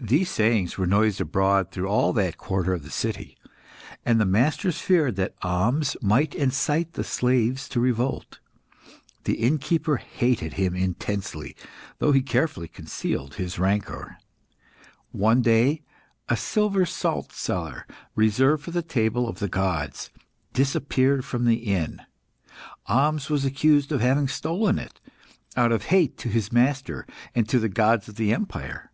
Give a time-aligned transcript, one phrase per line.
[0.00, 3.36] These sayings were noised abroad through all that quarter of the city,
[4.02, 8.38] and the masters feared that Ahmes might incite the slaves to revolt.
[9.24, 11.54] The innkeeper hated him intensely,
[11.98, 14.16] though he carefully concealed his rancour.
[15.12, 15.82] One day,
[16.30, 20.08] a silver salt cellar, reserved for the table of the gods,
[20.54, 22.00] disappeared from the inn.
[22.88, 25.02] Ahmes was accused of having stolen it
[25.54, 28.90] out of hate to his master and to the gods of the empire.